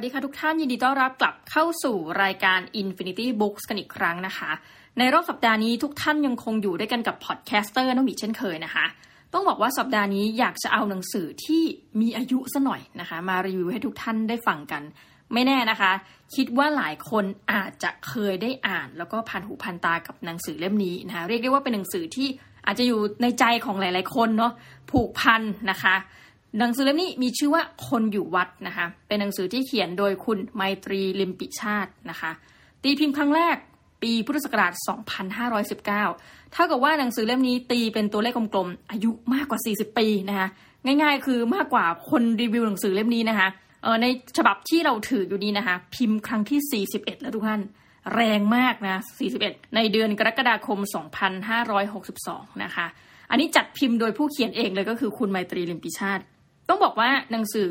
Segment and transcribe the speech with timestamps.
[0.00, 4.50] วัสดีค่ะทุกท่านยินดีต้อนรับกลับเข้าสู่รายการ Infinity Books กันอีกครั้งนะคะ
[4.98, 8.84] ในรอบสัปดาห์นี้ทุกท่านยังคงอยู่ด้วยกันกับ podcaster น้องหมีเช่นเคยนะคะ
[9.32, 11.62] ต้องบอกว่าสัปดาห์นี้อยากจะเอาหนังสือที่
[12.00, 14.82] มีอายุซะหน่อยนะคะ มารีวิวให้ทุกท่านได้ฟังกัน
[15.32, 15.92] ไม่แน่นะคะ
[16.34, 22.28] คิดว่าหลายคนอาจจะเคยได้อ่าน แล้วก็ผ่านหูผ่านตากับหนังสือเล่มนี้นะคะเรียกได้ว่าเป็นหนังสือที่
[22.66, 24.52] อาจจะอยู่ในใจของหลาย ๆ คนเนาะ
[24.90, 25.96] ผูกพันนะคะ
[26.58, 32.30] หนังสือเล่มนี้มีชื่อว่าคนอยู่วัดนะคะ เป็นหนังสือที่เขียนโดยคุณไมตรีลิมปิชาตินะคะ
[32.82, 33.56] ตีพิมพ์ครั้งแรก
[34.02, 34.72] ปีพุทธศักราช
[35.28, 40.48] 2519 เท่ากับว่าหนังสือเล่มนี้ตีเป็นตัวเลขกลมๆ อายุมากกว่า 40 ปีนะคะ
[40.84, 43.48] ง่ายๆ คือมากกว่าคนรีวิวหนังสือเล่มนี้นะคะ
[43.82, 47.60] เออในฉบับที่เราถืออยู่นี้นะคะ พิมพ์ครั้งที่ 41 แล้วทุกท่าน
[48.14, 49.02] แรงมากนะ
[49.36, 50.78] 41 ในเดือนกรกฎาคม
[51.70, 52.86] 2562 นะคะ
[53.30, 56.22] อันนี้จัดพิมพ์โดยผู้เขียนเองเลยก็คือคุณไมตรีลิมปิชาติ
[56.68, 57.70] ต้องบอกว่าหนังสือ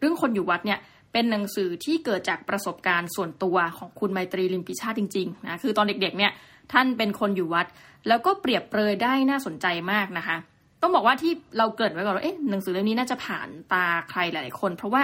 [0.00, 0.78] เรื่องคนอยู่วัดเนี่ย
[1.12, 6.32] เป็นหนังสือที่เกิดจากประสบการณ์ส่วนตัวของคุณไมตรีลิมปิชาติจริงๆนะคือตอนเด็กๆเนี่ย
[6.72, 7.66] ท่านเป็นคนอยู่วัด
[8.08, 10.36] แล้วก็เปรียบเปรยได้น่าสนใจมากนะคะ
[10.82, 15.02] ต้องบอกว่าที่เราเกิดไว้ก่อนว่าเอ๊ะหนังสือเล่มนี้น่าจะผ่านตาใครหลายๆคน เพราะว่า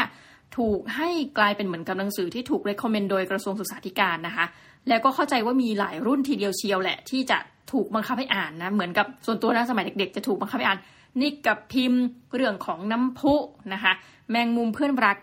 [0.56, 4.46] ถูกให้กลายเป็นเหมือนกับหนังสือที่ถูกเรคคอมเมนต์โดยกระทรวงศึกษาธิการนะคะ
[4.88, 7.38] แล้วก็เข้าใจว่ามีหลายรุ่นทีเดียวเชียวแหละ ที่จะ
[7.72, 10.78] ถูกบังคับให้อ่านนะเหมือนกับส่วนตัวนะสมัยเด็ก ๆ จะถูกบังคับให้อ่าน
[11.20, 12.02] นี่กับพิมพ์
[12.34, 13.34] เรื่องของน้ำพุ
[13.72, 13.92] นะคะ
[14.30, 15.16] แมงมุมเพื่อนรัก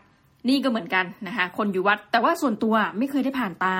[0.50, 3.78] นี่ก็เหมือนกันนะคะคนอยู่วัด แต่ว่าส่วนตัวไม่เคยได้ผ่านตา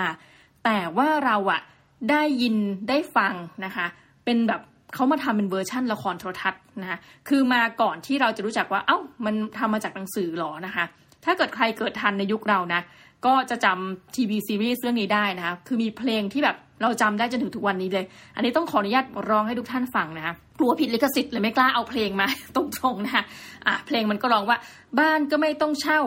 [0.66, 1.62] แต่ว่าเราอะ
[2.10, 2.56] ได้ยิน
[2.90, 3.34] ได้ฟัง
[3.66, 3.86] นะคะ
[4.26, 4.62] เป็นแบบ
[4.94, 6.98] เขามาทำเป็นเวอร์ชั่นละครโทรทัศน์นะคะ
[7.30, 10.86] คือมาก่อนที่เราจะรู้จักว่า อ้าวมันทำมาจากหนังสือหรอนะคะ
[11.26, 12.82] ถ้าเกิดใครเกิดทันในยุคเรานะ
[13.26, 22.64] ก็จะจำทีวีซีรีส์เรื่องนี้ได้นะคะ คือมีเพลงที่แบบเราจำได้จนถึงทุกวันนี้เลย อันนี้ต้องขออนุญาตร้องให้ทุกท่านฟังนะคะกลัวผิดลิขสิทธิ์เลยไม่กล้าเอาเพลงมาตร
[22.94, 23.24] งๆนะคะ
[23.68, 24.58] อะเพลงมันก็ร้องว่า
[25.00, 26.02] บ้านก็ไม่ต้องเช่า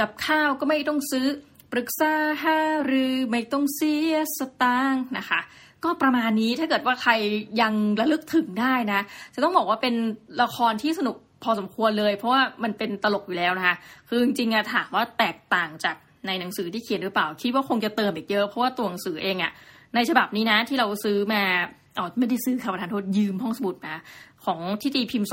[0.00, 1.26] กับข้าวก็ไม่ต้องซื้อ
[1.72, 2.12] ปรึกษา
[2.42, 2.58] หา
[2.92, 5.40] รือไม่ต้องเสียสตางค์นะคะ
[5.84, 7.12] ก็ประมาณนี้ถ้าเกิดว่าใคร
[7.60, 9.00] ยังระลึกถึงได้นะ
[9.34, 9.94] จะต้องบอกว่าเป็น
[10.42, 13.76] ละครที่สนุกพอสมควรเลย เพราะว่ามันเป็นตลกอยู่แล้วนะคะ
[14.08, 15.96] คือจริงๆอะถามว่าแตกต่างจาก
[16.26, 19.52] ในหนังสือที่เขียนหรือเปล่า คิดว่าคงจะเติมอีกเยอะ เพราะว่าตัวหนังสือเองอะ
[19.94, 21.42] ในฉบับนี้นะที่เราซื้อมา
[21.98, 23.94] อ๋อไม่ได้ซื้อค่ะประธานโทษยืมห้องสมุดมา
[24.44, 25.28] ของที่ตีพิมพ์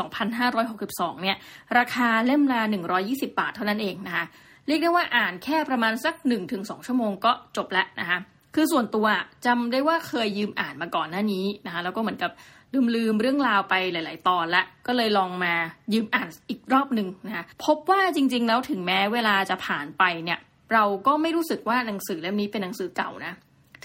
[0.57, 1.37] 2,562 เนี่ย
[1.77, 2.61] ราคาเล่มละ
[2.99, 4.25] 120 บาทเท่านั้นเองนะคะ
[4.67, 6.15] เรียกได้ว่าอ่านแค่ประมาณสัก
[6.49, 8.17] 1-2 ชั่วโมงก็จบแล้วนะคะ
[8.55, 9.07] คือส่วนตัว
[9.45, 12.31] จำได้ว่าเคยยืมอ่านมาก่อนหน้านี้นะคะ แล้วก็เหมือนกับ
[12.73, 15.53] ลืมลืมเรื่องราวไปหลาย ๆ ตอนละก็เลยลองมา
[15.93, 20.39] ยืมอ่านอีกรอบหนึ่งนะคะ พบว่าจริง ๆ แล้วถึงแม้เวลาจะผ่านไปเนี่ย
[20.73, 23.33] เราก็ไม่รู้สึกว่าหนังสือเล่มนี้เป็นหนังสือเก่านะ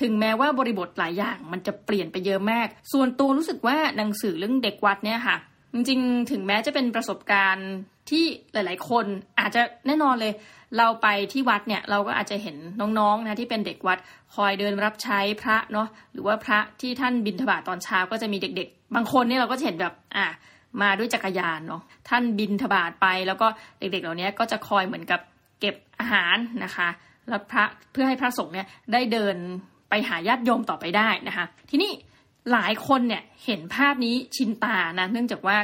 [0.01, 5.37] ถึงแม้ว่าบริบทหลายอย่างมันจะเปลี่ยนไปเยอะมาก ส่วนตัวรู้สึกว่าหนังสือเรื่องเด็กวัดเนี่ยค่ะ
[5.75, 7.71] จริงๆ ถึงแม้จะเป็นประสบการณ์
[8.11, 9.07] ที่หลาย ๆ คน
[9.41, 10.33] อาจจะแน่นอนเลย
[10.79, 13.99] เราไปที่วัดเนี่ยเราก็อาจจะเห็นน้องๆนะที่เป็นเด็กวัด
[14.35, 20.27] คอยเดินรับใช้พระเนาะหรือว่าพระที่ท่านบิณฑบาตตอนเช้าก็จะมีเด็ก ๆ บางคนเนี่ยเราก็จะเห็นแบบอะ
[20.83, 23.47] มาด้วยจักรยานเนาะท่านบินทบาทไปแล้วก็
[23.79, 25.21] เด็กๆ เหล่านี้ก็จะคอยเหมือนกับ
[25.61, 26.89] เก็บอาหารนะคะ
[27.29, 29.37] แล้วพระเพื่อให้พระสงฆ์เนี่ยได้เดิน
[29.91, 31.93] ไปหาญาติโยมต่อไปได้นะคะ ทีนี้
[32.53, 35.57] หลายคนเนี่ยเห็นภาพนี้ชินตานะเนื่องจากว่า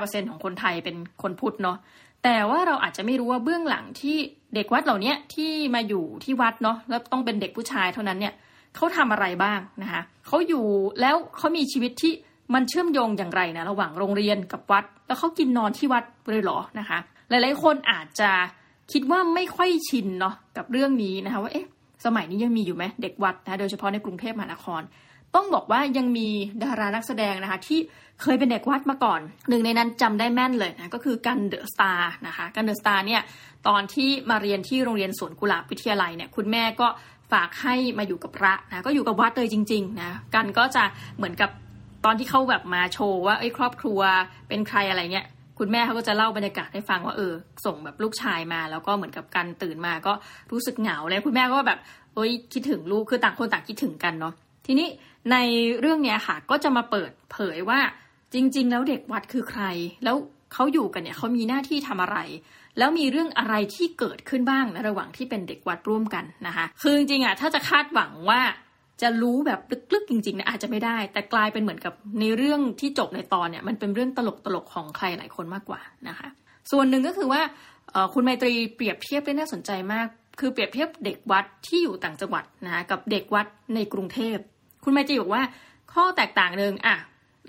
[0.00, 1.78] 95%ของคนไทยเป็นคนพุทธเนาะ
[2.24, 4.16] แต่ว่าเราอาจจะไม่รู้ว่าเบื้องหลังที่
[4.54, 8.34] เด็กวัดเหล่านี้ที่มาอยู่ที่วัดเนาะแล้วต้องเป็นเด็กผู้ชายเท่านั้นเนี่ย
[8.76, 10.64] เขาทำอะไรบ้างนะคะเขาอยู่
[11.00, 12.12] แล้วเขามีชีวิตที่
[12.54, 18.30] มันเชื่อมโยงอย่างไรนะระหว่างโรงเรียนกับวัด แล้วเขากินนอนที่วัดเลยหรอนะคะ หลายๆคนอาจจะ
[18.92, 21.66] คิดว่าไม่ค่อยชินเนาะกับเรื่องนี้นะคะว่าเอ๊ะ
[22.04, 24.82] สมัยนี้ยังมีอยู่ไหมเด็กวัดนะโดยเฉพาะในกรุงเทพมหานคร
[25.34, 26.28] ต้องบอกว่ายังมี
[26.62, 27.78] ดารานักแสดงนะคะที่
[28.22, 33.22] เคยเป็นเด็กวัดมาก่อน หนึ่งในนั้นจำได้แม่นเลยนะก็คือกันเดอะสตาร์นะคะกันเดอะสตาร์เนี่ย
[33.68, 36.88] ตอนที่มาเรียนที่โรงเรียนสวนกุหลาบวิทยาลัยเนี่ยคุณแม่ก็
[37.32, 40.84] ฝากให้มาอยู่กับพระนะก็อยู่กับวัดเลยจริงๆนะกันก็จะ
[41.16, 41.50] เหมือนกับ
[42.04, 44.00] ตอนที่เขาแบบมาโชว์ว่าไอ้ครอบครัว
[44.48, 45.26] เป็นใครอะไรเนี่ย
[45.58, 47.32] คุณแม่เขาก็จะเล่าบรรยากาศให้ฟังว่าเออ
[47.64, 50.12] ส่งแบบลูกชายมา แล้วก็เหมือนกับการตื่นมาก็
[50.52, 51.78] รู้สึกเหงาเลยคุณแม่ก็แบบ
[52.14, 54.34] เอ้ยคิดถึงลูกคือต่างคนต่างคิดถึงกันเนาะ
[54.66, 54.88] ทีนี้
[55.32, 55.36] ใน
[55.80, 57.80] เรื่องเนี้ยค่ะ ก็จะมาเปิดเผยว่า
[58.34, 59.62] จริง ๆ แล้วเด็กวัดคือใคร
[60.04, 60.16] แล้ว
[60.52, 62.18] เขาอยู่กันเนี่ยเขามีหน้าที่ทำอะไร
[62.78, 68.40] แล้วมีเรื่องอะไรที่เกิดขึ้นบ้างในระหว่างที่เป็นเด็กวัดร่วมกันนะคะคือจริงๆอะถ้าจะคาดหวังว่า
[69.02, 69.60] จะรู้แบบ
[69.94, 74.18] ลึกๆจริงๆนะอาจจะไม่ได้ แต่กลายเป็นเหมือนกับในเรื่องที่จบในตอนเนี่ยมันเป็นเรื่องต
[74.54, 76.28] ลกๆของใครหลายคนมากกว่านะคะ
[76.70, 77.42] ส่วนหนึ่งก็คือว่า
[78.14, 80.06] คุณไมตรีเปรียบเทียบได้น่าสนใจมาก
[80.40, 84.36] คือเปรียบเทียบเด็กวัดที่อยู่ต่างจังหวัดนะคะกับเด็กวัดในกรุงเทพ
[84.84, 85.42] คุณไมตรีบอกว่า
[85.92, 86.96] ข้อแตกต่างหนึ่งอะ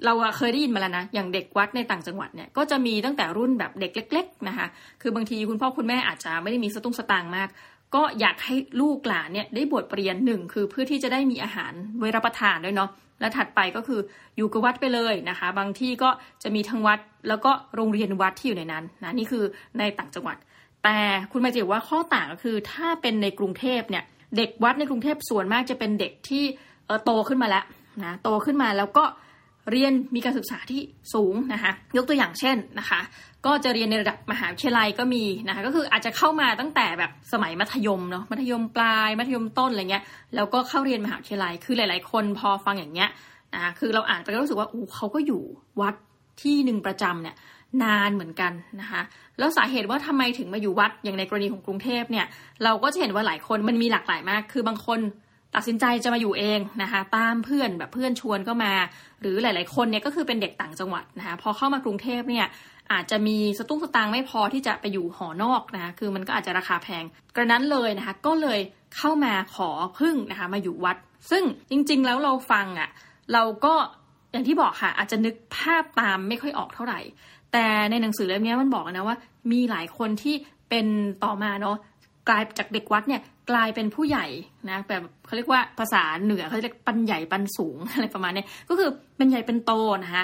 [0.06, 4.68] เราเคยได้ยินมาแล้วนะ อย่างเด็กวัดในต่างจังหวัดเนี่ยก็จะมีตั้งแต่รุ่นแบบเด็กเล็ก ๆ นะคะ
[5.02, 7.50] คือบางทีคุณพ่อคุณแม่อาจจะไม่ได้มีสตุ้งสตางค์มาก
[7.96, 12.90] ก็อยากให้ลูกหลานเนี่ยได้บวชเรียนหนึ่งคือเพื่อที่จะได้มีอาหารไว้รับประทานด้วยเนาะ
[13.20, 14.00] และถัดไปก็คือ
[14.38, 16.10] อยู่กับวัดไปเลยนะคะ บางที่ก็
[16.44, 19.44] จะมีทั้งวัดแล้วก็โรงเรียนวัดที่อยู่ในนั้นนะนี่คือ
[19.80, 20.38] ในต่างจังหวัด
[20.84, 20.98] แต่
[21.32, 24.04] คุณมาจิว่าข้อต่างก็คือถ้าเป็นในกรุงเทพเนี่ย
[24.38, 26.44] เด็กวัดในกรุงเทพส่วนมากจะเป็นเด็กที่
[27.06, 27.64] โตขึ้นมาแล้ว
[28.04, 29.04] นะโตขึ้นมาแล้วก็
[29.72, 30.82] เรียนมีการศึกษาที่
[31.14, 33.00] สูงนะคะยกตัวอย่างเช่นนะคะ
[33.46, 40.04] ก็จะเรียนในระดับมหาวิทยาลัยก็มีนะคะก็คืออาจจะเข้ามาตั้งแต่แบบสมัยมัธยมเนาะมัธยมปลาย มัธยมต้นอะไรเงี้ย
[40.36, 43.10] แล้วก็เข้าเรียนมหาวิทยาลัยคือหลาย ๆ คนพอฟังอย่างเงี้ย
[43.54, 45.42] นะคะคือเราอ่านไปก็รู้สึกว่าอู้เขาก็อยู่
[45.82, 45.96] วัด
[46.42, 47.36] ที่หนึ่งประจำเนี่ย
[47.84, 48.52] นานเหมือนกัน
[48.82, 49.02] นะคะ
[49.40, 52.26] แล้วสาเหตุว่าทำไมถึงมาอยู่วัดอย่างในกรณีของกรุงเทพเนี่ย
[52.64, 55.00] เราก็จะเห็นว่าหลายคนมันมีหลากหลายมาก คือบางคน
[55.56, 58.74] ตัดสินใจจะมาอยู่เองนะคะตามเพื่อนแบบเพื่อนชวนก็มา
[59.22, 62.46] หรือหลาย ๆ คนเนี่ยก็คือเป็นเด็กต่างจังหวัดนะคะพอเข้ามากรุงเทพเนี่ย
[62.92, 67.04] อาจจะมีสตุ้งสตางค์ไม่พอที่จะไปอยู่หอนอกนะคะคือมันก็อาจจะราคาแพง
[67.36, 68.60] กระนั้นเลยนะคะก็เลย
[68.98, 69.70] เข้ามาขอ
[70.00, 70.98] พึ่งนะคะมาอยู่วัด
[71.32, 72.90] ซึ่งจริง ๆ แล้วเราฟังอะ่ะ
[73.34, 73.74] เราก็
[74.32, 77.00] อย่างที่บอกค่ะอาจจะนึกภาพตามไม่ค่อยออกเท่าไหร่
[77.54, 79.18] แต่ในหนังสือเล่มนี้มันบอกนะว่า
[79.52, 80.36] มีหลายคนที่
[80.70, 80.86] เป็น
[81.24, 81.78] ต่อมาเนาะ
[82.28, 84.26] กลายจากเด็กวัดเนี่ย กลายเป็นผู้ใหญ่
[84.70, 89.72] นะแบบเขาเรียกว่าภาษาเหนือเขาเรียกปันใหญ่ปันสูงอะไรประมาณนี้ก็คือเป็นใหญ่เป็นโต
[90.04, 90.24] นะคะ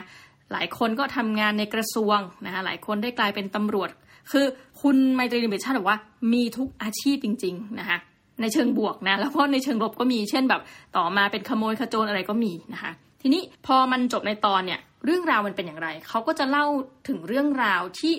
[0.52, 3.90] หลายคนก็ทำงานในกระทรวงนะคะหลายคนได้กลายเป็นตำรวจ
[4.32, 4.46] คือ
[4.82, 6.00] คุณไมตรีนิเบชาติบอกว่า
[6.34, 7.98] มีทุกอาชีพจริง ๆ นะคะ
[8.42, 10.62] ในเชิงบวกนะแล้วก็ในเชิงลบก็มีเช่นแบบ
[10.98, 12.92] ต่อมาเป็นขโมยขโจรอะไรก็มีนะคะ
[13.22, 16.66] ทีนี้พอมันจบในตอนเนี่ยเรื่องราวมันเป็นอย่างไร เขาก็จะเล่า
[17.08, 18.14] ถึงเรื่องราวที่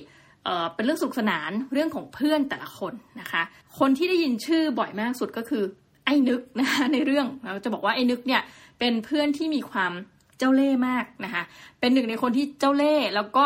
[0.75, 3.43] เป็นเรื่องสุขสนานเรื่องของเพื่อนแต่ละคนนะคะ
[3.78, 5.64] คนที่ได้ยินชื่อบ่อยมากสุดก็คือ
[6.04, 8.43] ไอ้นึกนะคะในเรื่องเราจะบอกว่าไอ้นึกเนี่ย
[8.78, 9.93] เป็นเพื่อนที่มีความ
[10.38, 11.43] เจ้าเล่ห์มากนะคะ
[11.81, 13.44] เป็นหนึ่งในคนที่เจ้าเล่ห์แล้วก็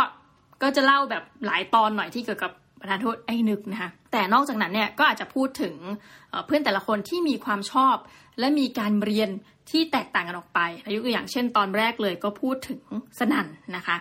[0.62, 5.75] ก็จะเล่าแบบหลายตอนหน่อยที่เกี่ยวกับประธานโทษไอ้นึกนะคะ แต่นอกจากนั้นเนี่ยก็อาจจะพูดถึง
[6.46, 7.96] เพื่อนแต่ละคนที่มีความชอบ
[8.38, 9.31] และมีการเรียน
[9.70, 10.61] ที่แตกต่างกันออกไป
[10.94, 12.81] ยกตัวอย่างเช่น ตอนแรกเลยก็พูดถึง
[13.19, 13.46] สนั่น
[13.76, 13.96] นะคะ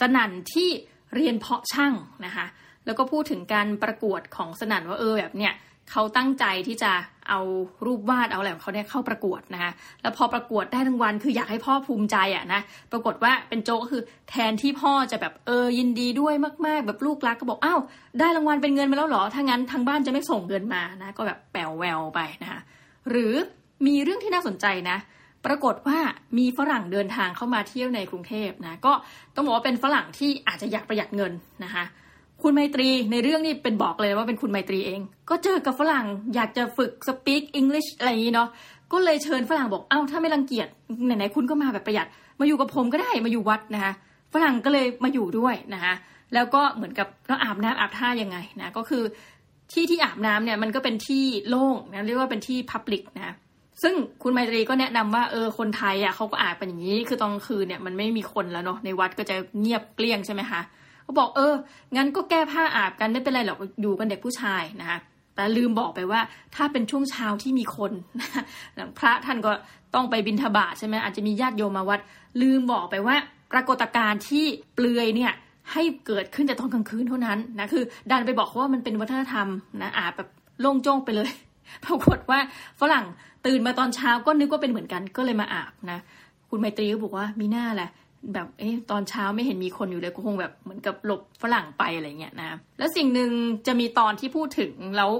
[0.00, 0.70] สนั่นที่
[1.14, 1.94] เรียนเพาะช่าง
[2.26, 2.46] นะคะ
[2.86, 5.54] แล้วก็พูดถึงการประกวดของสนั่นว่าเออแบบเนี่ย
[5.90, 6.92] เขาตั้งใจที่จะ
[7.28, 7.40] เอา
[7.86, 9.72] รูปวาดเอาอะไรของเขาเนี่ยเข้าประกวดนะคะ
[10.02, 12.60] แล้วพอประกวดได้รางวัลคืออยากให้พ่อภูมิใจอะนะ
[12.92, 16.34] ปรากฏว่าเป็นโจก็คือแทนที่พ่อจะแบบเออยินดีด้วย
[16.66, 17.80] มาก ๆ แบบลูกรักก็บอกอ้าว
[18.18, 22.60] ได้รางวัลเป็นเงินมาแล้วหรอถ้างั้นทางบ้านจะไม่ส่งเงินมานะ ก็แบบแปลวแววไปนะคะ
[23.10, 23.32] หรือ
[23.86, 24.96] มีเรื่องที่น่าสนใจนะ
[25.46, 25.98] ปรากฏว่า
[26.38, 28.92] มีฝรั่งเดินทางเข้ามาเที่ยวในกรุงเทพนะก็
[29.34, 31.32] ต้องบอกว่าเป็นฝรั่งที่อาจจะอยากประหยัดเงิน
[31.64, 31.84] นะคะ
[32.42, 35.00] คุณไมตรีในเรื่องนี้เป็นบอกเลยว่าเป็นคุณไมตรีเอง
[35.30, 38.48] ก็เจอกับฝรั่งอยากจะฝึกสปีกอังกฤษอะไรอย่างนี้เนาะ
[38.92, 40.68] ก็เลยเชิญฝรั่งบอกเอ้าถ้าไม่รังเกียจ
[41.04, 42.06] ไหนๆคุณก็มาแบบประหยัด
[42.40, 43.92] มาอยู่กับผมก็ได้มาอยู่วัดนะคะ
[44.34, 45.94] ฝรั่งก็เลยมาอยู่ด้วยนะคะ
[46.34, 49.02] แล้วก็เหมือนกับเราอาบน้ำอาบท่ายังไงนะก็คือ
[49.72, 53.34] ที่ที่อาบน้ำเนี่ยมันก็เป็นที่โล่งนะเรียกว่าเป็นที่พับลิกนะ
[53.82, 60.60] ซึ่งคุณไมตรีก็แนะนำว่าเออคนไทยอะเขาก็อาบเป็นอย่างนี้ คือตอนคืนเนี่ยมันไม่มีคนแล้วเนาะในวัดก็จะเงียบเกลี้ยงใช่ไหมคะ
[61.04, 61.54] เขาบอกเออ
[61.96, 64.98] งั้นก็แก้ผ้าอาบกันไม่เป็นไรหรอกอยู่กันเด็กผู้ชายนะคะ
[65.34, 66.20] แต่ลืมบอกไปว่า
[66.54, 67.92] ถ้าเป็นช่วงเช้าที่มีคน
[68.98, 69.52] พระท่านก็
[69.94, 72.00] ต้องไปบินทบาทใช่ไหมอาจจะมีญาติโยมมาวัด
[72.42, 73.16] ลืมบอกไปว่า
[73.52, 75.32] ปรากฏการณ์ที่เปลือยเนี่ย
[75.72, 79.46] ให้เกิดขึ้นแต่ตอนกลางคืนเท่านั้นนะคือ ดันไปบอกว่ามันเป็นวัฒนธรรม
[79.82, 80.28] นะอาบแบบ
[80.60, 81.30] โล่งโจ้งไปเลย
[81.84, 82.38] ปรากฏว่า
[82.80, 83.04] ฝรั่ง
[83.46, 85.98] ตื่นมาตอนเช้าก็นึกว่าเป็นเหมือนกันก็เลยมาอาบนะ
[86.50, 87.90] คุณไมตรีก็บอกว่ามีหน้าแหละ
[88.34, 93.30] แบบเอ๊ะตอนเช้าไม่เห็นมีคนอยู่เลยก็คงแบบเหมือนกับหลบฝรั่งไปอะไรเงี้ยนะ แล้วสิ่งหนึ่ง
[93.66, 95.10] จะมีตอนที่พูดถึงแล้ว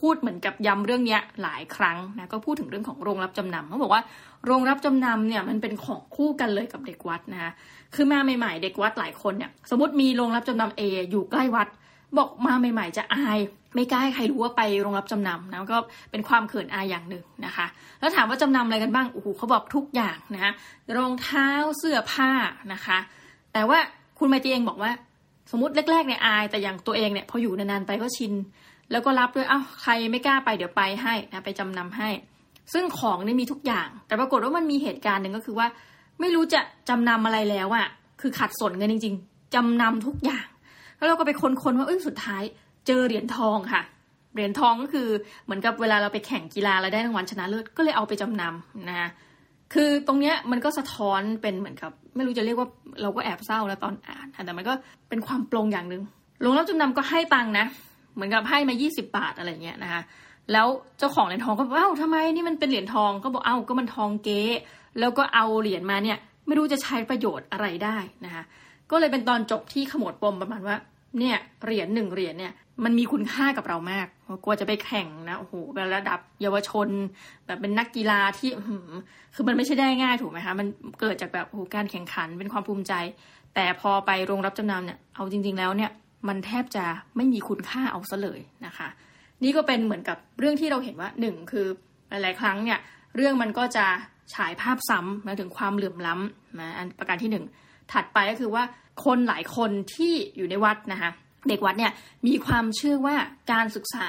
[0.00, 4.02] พูดเหมือนกับย้ำเรื่องนี้หลายครั้งนะก็พูดถึงเรื่องของโรงรับจำนำเขาบอกว่า
[4.46, 7.52] โรงรับจำนำเนี่ยมันเป็นของคู่กันเลยกับเด็กวัดนะคะ
[7.94, 11.68] คือมาใหม่ๆเด็กวัดหลายคนเนี่ยสมมติมีโรงรับจำนำเออยู่ใกล้วัด
[12.18, 13.38] บอกมาใหม่ๆจะอาย
[13.74, 15.78] ไม่กล้าให้ใครรู้ว่าไปโรงรับจำนำนะก็
[16.10, 17.66] เป็นความเขินอายอย่างหนึ่งนะคะ
[18.00, 20.52] แล้วถามว่าจำนำอะไรกันบ้างโอ้โหเขาบอกทุกอย่างนะคะ
[20.96, 21.48] รองเท้า
[21.78, 22.30] เสื้อผ้า
[22.72, 22.98] นะคะ
[23.52, 23.78] แต่ว่า
[24.18, 24.90] คุณไมตรีเองบอกว่า
[25.50, 28.32] สมมติแรกๆเนี่ยอาย แต่อย่างตัวเองเนี่ยพออยู่นานๆไปก็ชิน
[28.90, 32.08] แล้วก็รับด้วยอ้าวใครไม่กล้าไปเดี๋ยวไปให้นะไปจำนำให้
[32.72, 35.66] ซึ่งของเนี่ยมีทุกอย่าง แต่ปรากฏว่ามันมีเหตุการณ์หนึ่งก็คือว่า
[36.20, 37.86] ไม่รู้จะจำนำอะไรแล้วอะ
[38.20, 40.46] คือขัดสนเงินจริง ๆจำนำทุกอย่าง
[40.96, 42.42] แล้วเราก็ไปค้นๆว่าเอ้ยสุดท้าย
[42.86, 43.82] เจอเหรียญทองค่ะ
[44.34, 45.08] เหรียญทองก็คือ
[45.44, 49.10] เหมือนกับเวลาเราไปแข่งกีฬาแล้วได้รางวัลชนะเลิศก็เลยเอาไปจำนำนะ
[49.74, 52.68] คือตรงเนี้ยมันก็สะท้อนเป็นเหมือนกับ ไม่รู้จะเรียกว่า
[53.02, 54.72] เราก็แอบเศร้าแล้วตอนอ่านแต่มันก็
[55.08, 56.02] เป็นความปรงอย่างหนึ่ง
[56.40, 57.66] โรงรับจำนำก็ให้ตังค์นะ
[58.14, 60.02] เหมือนกับให้มา 20 บาทอะไรเงี้ยนะคะ
[60.52, 60.66] แล้ว
[60.98, 64.42] เจ้าของเหรียญทองก็บอกเอ้าทำไมนี่มันเป็นเหรียญทองก็บอกเอ้าก็มันทองเก๊
[65.00, 68.42] แล้วก็เอาเหรียญมาเนี่ยไม่รู้จะใช้ประโยชน์อะไรได้นะคะ
[68.90, 70.76] ก็เลยเป็นตอนจบที่ขมวดปมประมาณว่า
[71.18, 72.52] เนี่ยเหรียญหนึ่งเหรียญเนี่ย
[72.84, 74.06] มันมีคุณค่ากับเรามาก
[74.44, 75.54] กลัวจะไปแข่งนะโอ้โห
[75.94, 76.88] ระดับเยาวชน
[77.46, 78.50] แบบเป็นนักกีฬาที่
[79.34, 80.66] คือมันไม่ใช่ได้ง่ายถูกไหมคะมัน
[81.00, 82.92] เกิดจากแบบโอ้โหการแข่งขันเป็นความภูมิใจ
[83.54, 85.90] แต่พอไปโรงรับจำนำเนี่ยเอาจริง ๆ แล้วเนี่ย
[86.28, 86.84] มันแทบจะ
[87.16, 88.88] ไม่มีคุณค่าเอาซะเลยนะคะ
[89.42, 91.66] นี่ก็เป็นเหมือนกับเรื่องที่เราเห็นว่าหนึ่งคือ
[92.10, 92.78] หลายๆครั้งเนี่ย
[93.16, 93.86] เรื่องมันก็จะ
[94.34, 97.44] ฉายภาพซ้ำมาถึงความเหลื่อมล้ำนะอันประการที่หนึ่ง
[97.92, 98.64] ถัดไปก็คือว่า
[99.04, 101.10] คนหลายคนที่อยู่ในวัดนะคะ
[101.48, 101.92] เด็กวัดเนี่ย
[102.26, 103.16] มีความเชื่อว่า
[103.52, 104.08] การศึกษา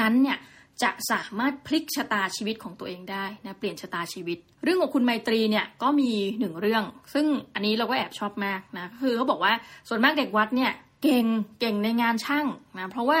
[0.00, 0.38] นั้นเนี่ย
[0.82, 9.52] จะสามารถพลิกชะตาชีวิตของตัวเองได้นะเปลี่ยนชะตาชีวิต เรื่องของคุณไมตรีเนี่ยก็มีหนึ่งเรื่อง ซึ่งอันนี้เราก็แอบชอบมากนะคือเขาบอกว่า
[9.88, 11.26] ส่วนมากเด็กวัดเนี่ยเก่ง
[11.60, 12.46] เก่งในงานช่าง
[12.78, 13.18] นะเพราะว่า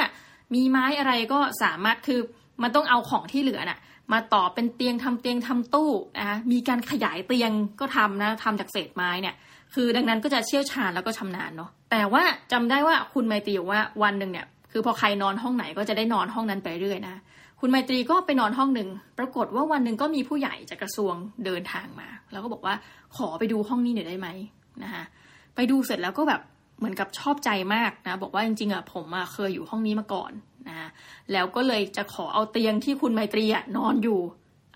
[0.54, 2.20] มีไม้อะไรก็สามารถคือ
[2.62, 3.78] มันต้องเอาของที่เหลือน่ะ
[4.12, 7.50] มาต่อเป็นเตียงทำเตียงทำตู้นะมีการขยายเตียง
[7.80, 9.34] ก็ทำนะทำจากเศษไม้เนี่ย
[9.74, 17.14] คือดังนั้นก็จะเชี่ยวชาญแล้วก็ชำนาญเนาะแต่ว่าจำได้ว่าคุณไมตรีว่าวันหนึ่งเนี่ยคือพอใครนอนห้องไหนก็จะได้นอนห้องนั้นไปเรื่อยนะ
[17.60, 22.74] คุณไมตรีก็ไปนอนห้องหนึ่งปรากฏว่าวันหนึ่งก็มีผู้ใหญ่จากกระทรวงเดินทางมา แล้วก็บอกว่า
[23.16, 24.28] ขอไปดูห้องนี้หน่อยได้ไหม
[24.82, 25.04] นะคะ
[25.54, 26.40] ไปดูเสร็จแล้วก็แบบ
[26.78, 30.32] เหมือนกับชอบใจมากนะ บอกว่าจริงๆอะผมอะเคยอยู่ห้องนี้มาก่อน
[30.68, 30.88] นะ
[31.32, 34.20] แล้วก็เลยจะขอเอาเตียงที่คุณไมตรีอะนอนอยู่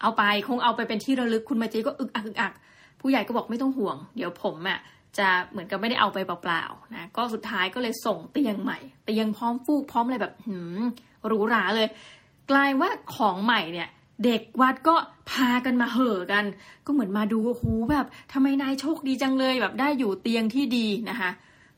[0.02, 2.52] เอาไปคงเอาไปเป็นที่ระลึกคุณไมตรีก็อึกอักอึกอัก
[3.00, 4.78] ผู้ใหญ่ก็บอกไม่ต้องห่วง เดี๋ยวผมอะ
[5.18, 10.80] จะเหมือนกับไม่ได้เอาไปเปล่าๆนะก็สุดท้ายก็เลยส่งเตียงใหม่เตียงพร้อมฟูกพร้อมอะไรแบบหืม
[11.26, 11.88] หรูหราเลย
[12.50, 13.88] กลายว่าของใหม่เนี่ย
[14.24, 14.94] เด็กวัดก็
[15.30, 16.44] พากันมาเห่อกัน
[16.86, 21.30] ก็เหมือนมาดูหูแบบทำไมนายโชคดีจังเลยแบบได้อยู่เตียงที่ดีนะคะ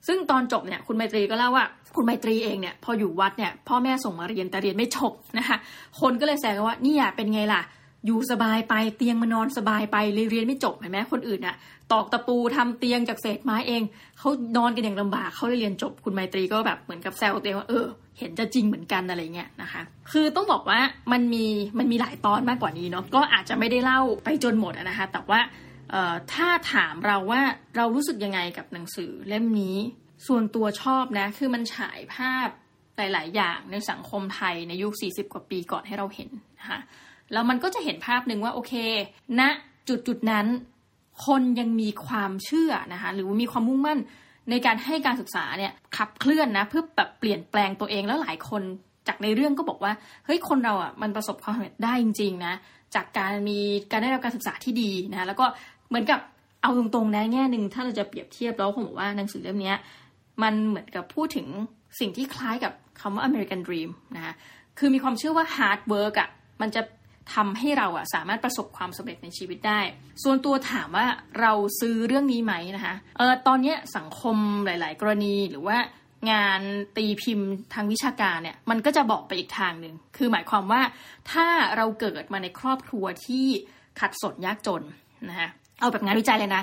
[0.06, 5.56] ซึ่งตอนจบเนี่ยคุณไมตรีก็เล่าว่า คุณไมตรีเองเนี่ยพออยู่วัดเนี่ยพ่อแม่ส่งมาเรียนแต่เรียนไม่จบนะคะ
[6.00, 7.62] คนก็เลยแซวกันว่านี่อะเป็นไงล่ะ
[8.06, 11.56] อยู่สบายไปเตียงมานอนสบายไปเลยเรียนไม่จบเห็นไหมคนอื่นอะ
[11.92, 13.82] ตอกตะปูทำเตียงจากเศษไม้เอง
[14.18, 17.86] เขานอนกันอย่างลำบากเขาเลยเรียนจบคุณไมตรีก็แบบเหมือนกับแซวตัวเองว่าเออ
[18.18, 19.82] เห็นจะจริงเหมือนกันอะไรเงี้ยนะคะ
[20.12, 20.80] คือต้องบอกว่า
[21.12, 21.46] มันมี
[21.78, 25.40] มันมีหลายตอนมากกว่านี้เนาะก็อาจจะไม่ได้เล่าไปจนหมดนะคะ แต่ว่า
[26.32, 27.42] ถ้าถามเราว่า
[27.76, 29.76] เรารู้สึกยังไงกับหนังสือเล่มนี้
[30.26, 32.48] ส่วนตัวชอบนะ คือมันฉายภาพ
[32.96, 36.80] หลาย ๆ อย่างในสังคมไทยในยุค 40 กว่าปีก่อนให้เราเห็นนะคะ
[37.32, 38.72] แล้วมันก็จะเห็นภาพหนึ่งว่าโอเค
[39.38, 39.48] ณนะ
[39.88, 40.46] จุดจุดนั้น
[41.26, 43.98] คนยังมีความเชื่อนะคะหรือมีความมุ่งมั่น
[44.50, 48.62] ในการให้การศึกษาเนี่ยขับเคลื่อนนะเพื่อแบบเปลี่ยนแปลงตัวเองแล้วหลายคน
[49.08, 49.92] จากในเรื่องก็บอกว่า
[50.24, 52.54] เฮ้ยคนเราอะมันประสบความสำเร็จได้จริงๆนะ
[52.94, 53.58] จากการมี
[53.90, 55.46] การได้รับการศึกษาที่ดีนะแล้วก็
[55.88, 56.20] เหมือนกับ
[56.62, 59.74] เอาตรงๆนะแง่หนึ่งถ้าเราจะเปรียบเทียบแล้วผมบอกว่าหนังสือเล่มนี้
[60.42, 61.46] มันเหมือนกับพูดถึง
[62.00, 64.34] สิ่งที่คล้ายกับคำว่า American Dream นะคะ
[64.78, 66.28] คือมีความเชื่อว่า hard work อะ่ะ
[66.60, 66.82] มันจะ
[67.34, 69.80] ทำให้เราอะสามารถประสบความสำเร็จในชีวิตได้
[70.22, 71.06] ส่วนตัวถามว่า
[71.40, 75.78] เราซื้อเรื่องนี้ไหมนะคะเออตอนนี้สังคมหลาย ๆ กรณีหรือว่า
[76.30, 76.60] งาน
[76.96, 80.82] ตีพิมพ์ทางวิชาการเนี่ยมันก็จะบอกไปอีกทางหนึ่งคือหมายความว่า
[81.30, 83.46] ถ้าเราเกิดมาในครอบครัวที่
[84.00, 84.82] ขัดสนยากจน
[85.28, 85.48] นะคะ
[85.80, 86.62] เอาแบบงานวิจัยเลยนะ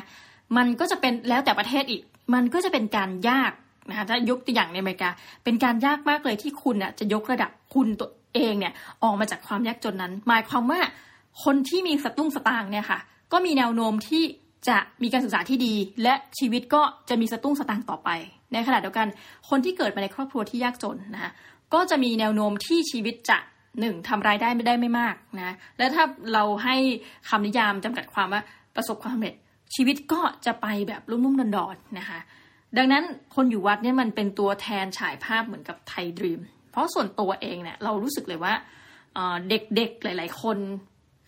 [0.58, 2.02] มันก็จะเป็นแล้วแต่ประเทศอีก
[2.34, 3.52] มันก็จะเป็นการยาก
[3.90, 5.10] นะคะถ้ายกตัวอย่างในอเมริกา
[5.44, 10.80] เป็นการยากมากเลยที่คุณอะจะยกระดับคุณตัวเองเนี่ยออกมาจากความยากจนนั้น หมายความว่า
[11.44, 13.00] คนที่มีสตุ้งสตางค์เนี่ยค่ะ
[13.32, 14.24] ก็มีแนวโน้มที่
[14.68, 18.10] จะมีการศึกษาที่ดี และชีวิตก็จะมีสตุ้งสตางค์ต่อไป
[18.54, 19.08] ในขณะเดียวกัน
[19.50, 21.32] คนที่เกิดมาในครอบครัวที่ยากจนนะคะ
[21.74, 23.38] ก็จะมีแนวโน้มที่ชีวิตจะ
[23.80, 26.04] หนึ่งทำรายได้ไม่ได้ไม่มากนะและถ้า
[26.34, 26.76] เราให้
[27.30, 28.42] คำนิยามจำกัดความว่า
[28.76, 29.36] ประสบความสำเร็จ
[29.76, 32.20] ชีวิตก็จะไปแบบรุ่มๆดอนๆนะคะ
[32.78, 33.04] ดังนั้น
[33.36, 36.40] คนอยู่วัดเนี่ยมันเป็นตัวแทนฉายภาพเหมือนกับไทยดรีม
[36.72, 38.54] เพราะส่วนตัวเองเนี่ยเรารู้สึกเลยว่า
[39.50, 40.58] เด็กๆหลาย ๆ คน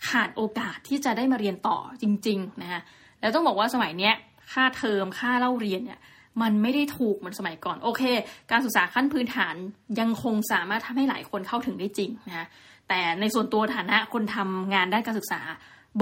[0.09, 2.81] ขาดโอกาสที่จะได้มาเรียนต่อจริงๆนะคะ
[3.21, 4.15] แล้วต้องบอกว่าสมัยเนี้ย
[4.51, 5.99] ค่าเทอมค่าเล่าเรียนเนี่ย
[6.41, 8.03] มันไม่ได้ถูกเหมือนสมัยก่อน โอเค
[8.51, 9.55] การศึกษาขั้นพื้นฐาน
[9.99, 12.45] ยังคงสามารถทำให้หลายคนเข้าถึงได้จริงนะคะ
[12.89, 15.41] แต่ในส่วนตัวฐานะคนทำงานด้านการศึกษา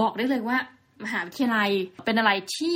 [0.00, 0.58] บอกได้เลยว่า
[1.04, 1.70] มหาวิทยาลัย
[2.04, 2.74] เป็นอะไรที่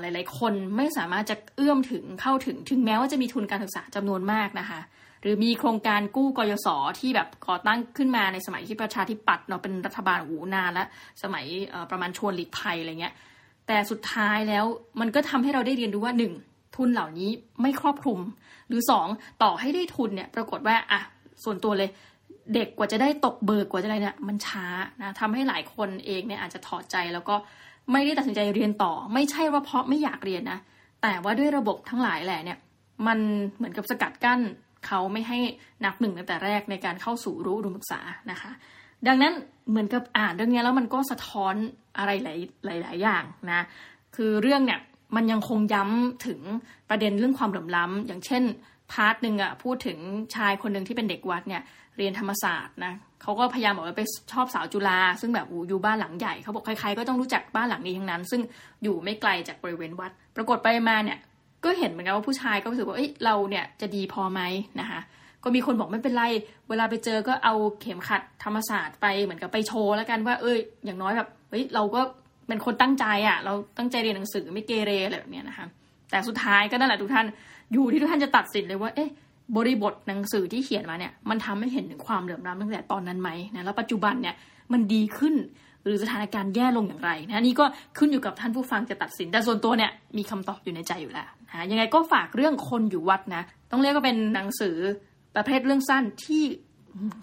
[0.00, 4.80] หลาย ๆ คนไม่สามารถจะเอื้อมถึงเข้าถึง ถึงแม้ว่าจะมีทุนการศึกษาจำนวนมากนะคะ
[5.22, 6.68] หรือมีโครงการกู้กยศ
[7.00, 10.88] ที่แบบก่อตั้งขึ้นมาในสมัยที่ประชาธิปัตย์เนาะเป็นรัฐบาลอูนานแล้ว
[11.22, 11.44] สมัย
[11.90, 13.14] ประมาณชวนหลีกภัยอะไรเงี้ย
[13.66, 14.64] แต่สุดท้ายแล้ว
[15.00, 16.32] มันก็ทำให้เราได้เรียนรู้ว่าหนึ่ง
[16.76, 17.30] ทุนเหล่านี้
[17.62, 18.20] ไม่ครอบคลุม
[18.68, 19.06] หรือสอง
[19.42, 21.00] ต่อให้ได้ทุนเนี่ยปรากฏว่าอะ
[21.44, 21.90] ส่วนตัวเลย
[22.54, 24.66] เด็กกว่าจะได้ตกเบิกกว่าจะอะไรเนี่ยมันช้า
[25.02, 27.36] นะทำให้หลายคนเองเนี่ยอาจจะถอดใจแล้วก็
[27.92, 30.58] ไม่ได้ตัดสินใจเรียนต่อ ไม่ใช่ว่าเพราะไม่อยากเรียนนะ
[31.02, 32.58] แต่ว่าด้วยระบบทั้งหลายแหละเนี่ย
[33.06, 33.18] มัน
[33.56, 34.40] เหมือนกับสกัดกั้น
[34.86, 35.38] เขาไม่ให้
[35.84, 38.50] นักหนึ่งตั้งแต่แรกในการเข้าสู่รู้อุดมศึกษานะคะ
[39.06, 39.32] ดังนั้น
[39.70, 41.54] เหมือนกับอ่านเรื่องนี้แล้วมันก็สะท้อน
[41.98, 43.60] อะไรหลายหลายอย่างนะ
[44.16, 44.80] คือเรื่องเนี่ย
[45.16, 46.40] มันยังคงย้ำถึง
[46.88, 48.42] ประเด็นเรื่องความเหลื่อมล้ำอย่างเช่น
[48.92, 49.98] part หนึ่งอะพูดถึง
[50.36, 51.62] ชายคนหนึ่งที่เป็นเด็กวัดเนี่ย
[51.96, 58.40] เรียนธรรมศาสตร์นะเขาก็พยายามบอกว่าไปชอบสาวจุฬาซึ่งแบบอยู่บ้านหลังใหญ่เขาบอกใครๆก็ต้องรู้จักบ้านหลังนี้ทั้งนั้น ซึ่ง
[58.82, 61.18] อยู่ไม่ไกลจากบริเวณวัด ปรากฏไปมาเนี่ย
[61.64, 64.40] ก็เห็นเหมือนกันว่าผู้ชายก็รู้สึกว่าเอ้ยเราเนี่ยจะดีพอไหม
[64.80, 65.00] นะคะ
[65.44, 66.24] ก็มีคนบอกไม่เป็นไร
[66.68, 72.00] เวลาไปเจอก็เอาเข็มขัดธรรมศาสตร์ไปเหมือนกับไปโชว์แล้วกันว่า เอ้ยอย่างน้อยแบบเฮ้ยเราก็
[72.48, 75.66] เป็นคนตั้งใจอะ่ะ เราตั้งใจเรียนหนังสือไม่เกเรอะไรแบบนี้นะคะ
[76.10, 77.26] แต่สุดท้ายก็นั่นแหละทุกท่าน
[77.72, 79.10] อยู่ที่ทุกท่านจะตัดสินเลยว่าเอ๊ะ
[79.56, 84.34] บริบทหนังสือที่เขียนมาเนี่ยมันทำให้เห็นถึงความเหลื่อมล้ำตั้งแต่ตอนนั้นไหมนะแล้วปัจจุบันเนี่ย
[84.72, 85.34] มันดีขึ้น
[85.84, 87.64] หรือสถานการณ์แย่ลงอย่างไรนะนี่ก็
[87.98, 94.76] ขึ้นอยู่กับท่านผู้ฟังจะตัดสิน แต่ส่วนตัวเนี่ยมีคำตอบอยู่ในใจอยู่แล้วนะยังไงก็ฝากเรื่องคนอยู่วัดนะ ต้องเรียกว่าเป็นหนังสือ
[95.36, 96.44] ประเภทเรื่องสั้นที่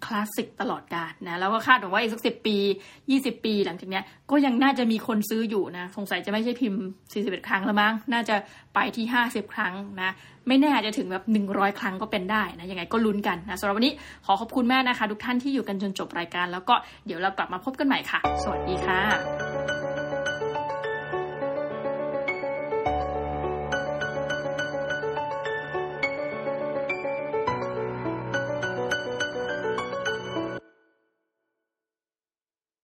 [0.06, 2.58] คลาสสิกตลอดกาลนะแล้วก็คาดหวังว่าอีกสักสิปี
[3.00, 6.82] 20ปีหลังจากนี้ก็ยังน่าจะมีคนซื้ออยู่นะสงสัยจะไม่ใช่พิมพ์
[7.14, 8.36] 41ครั้งแล้วมั้งน่าจะ
[8.76, 10.12] ไปที่50ครั้งนะ
[10.48, 13.94] ไม่แน่อาจจะถึงแบบ100ครั้งก็เป็นได้นะยังไงก็ลุ้นกันนะสำหรับวันนี้
[14.26, 19.57] ขอขอบคุณแม่นะคะ ทุกท่านที่อยู่กันจนจบรายการ แล้วก็เดี๋ยวเรากลับมาพบกันใหม่ค่ะ สวัสดีค่ะ